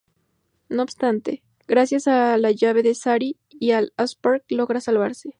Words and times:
No 0.67 0.81
obstante, 0.81 1.43
gracias 1.67 2.07
a 2.07 2.35
la 2.39 2.49
llave 2.49 2.81
de 2.81 2.95
Sari 2.95 3.37
y 3.51 3.69
al 3.73 3.93
Allspark, 3.97 4.45
logra 4.49 4.81
salvarse. 4.81 5.29